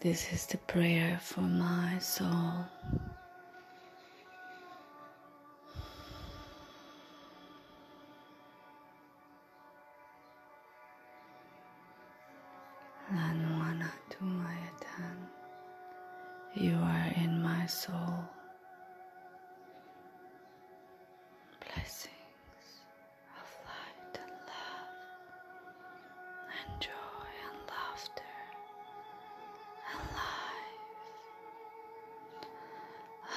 [0.00, 2.64] This is the prayer for my soul.
[13.12, 15.28] Lanuana Tumayatan.
[16.54, 18.24] You are in my soul.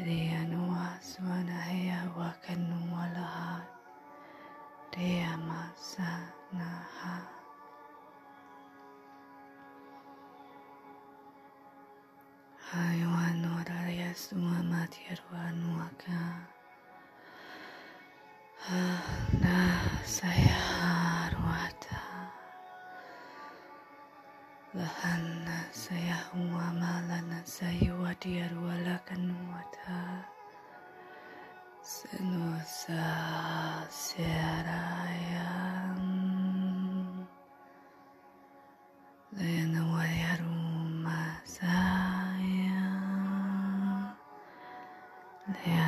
[0.00, 3.70] Riyan was vanahya vakanumalahat
[4.90, 7.14] Riyamasanaha
[12.58, 16.50] Hayuan orarya sumamatyaruan waka
[19.38, 20.79] Nah saya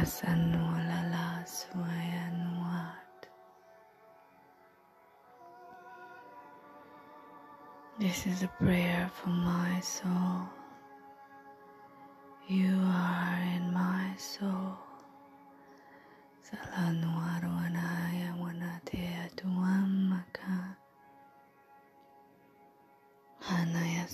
[0.02, 3.20] Lea sanulala swayanuat
[8.00, 10.50] This is a prayer for my soul.
[12.48, 14.74] You are in my soul.
[16.50, 20.76] Salanuaruanaya wanatea tuamaka.
[23.38, 24.08] Hanaya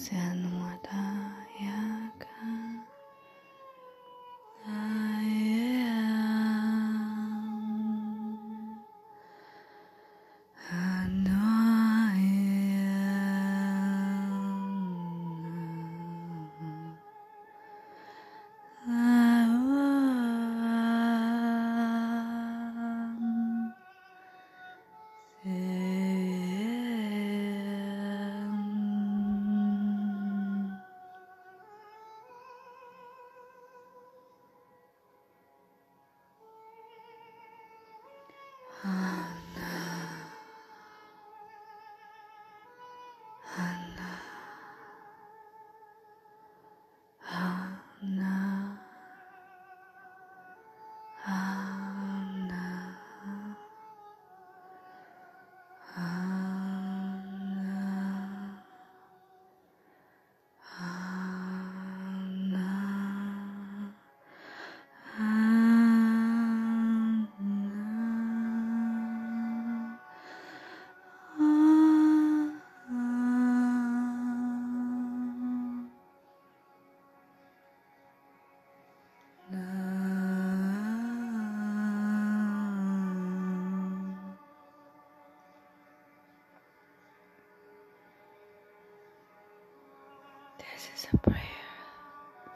[90.92, 91.40] This is a prayer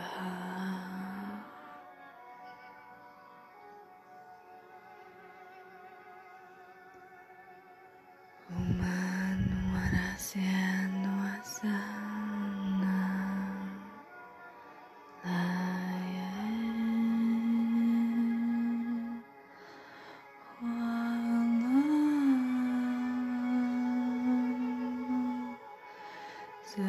[26.75, 26.85] This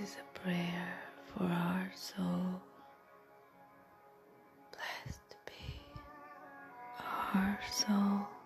[0.00, 0.94] is a prayer
[1.26, 2.62] for our soul.
[4.72, 6.00] Blessed be
[7.34, 8.37] our soul.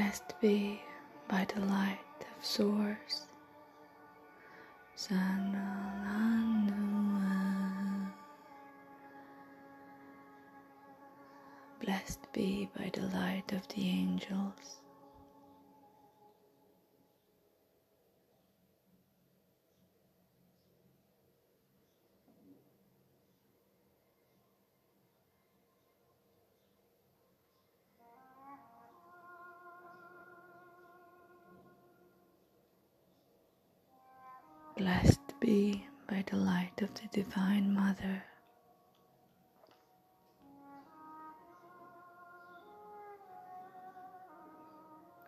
[0.00, 0.80] Blessed be
[1.28, 1.98] by the light
[2.34, 3.26] of Source.
[4.96, 5.60] Sanalanu.
[11.84, 14.80] Blessed be by the light of the angels.
[34.80, 38.24] Blessed be by the light of the Divine Mother.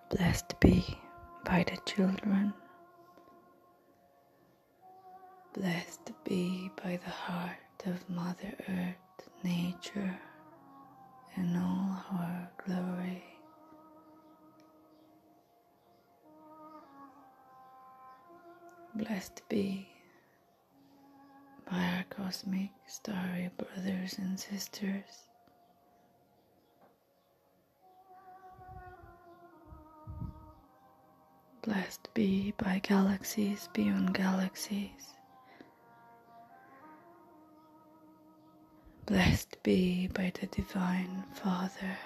[0.08, 0.82] Blessed be
[1.44, 2.54] by the children.
[5.52, 10.18] Blessed be by the heart of Mother Earth, nature,
[11.36, 13.31] and all her glory.
[18.94, 19.88] Blessed be
[21.70, 25.28] by our cosmic starry brothers and sisters.
[31.62, 35.14] Blessed be by galaxies beyond galaxies.
[39.06, 41.96] Blessed be by the Divine Father.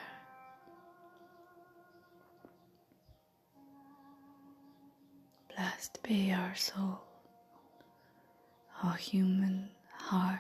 [5.67, 7.01] Blessed be our soul,
[8.85, 10.39] our human heart.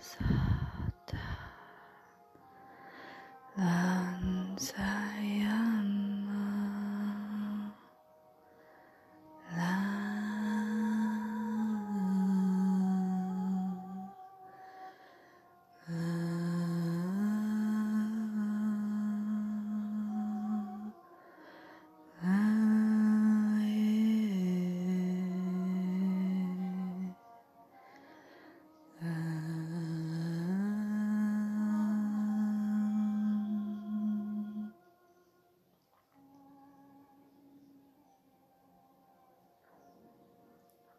[0.00, 0.43] Sata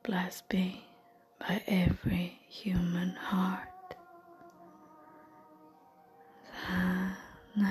[0.05, 0.83] Blessed be
[1.39, 3.95] by every human heart.
[7.57, 7.65] Sanaya.